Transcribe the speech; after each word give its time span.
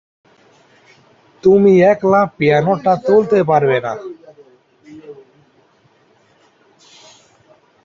তুমি 1.43 1.73
একলা 1.91 2.21
পিয়ানোটা 2.37 2.93
তুলতে 3.07 3.39
পারবে 3.43 3.77
না। 3.85 3.93